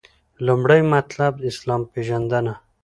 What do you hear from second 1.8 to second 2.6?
پیژندنه